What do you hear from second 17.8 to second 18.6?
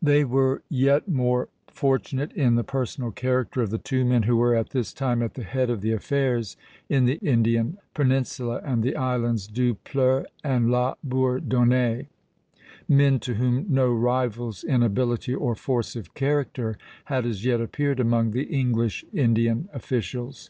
among the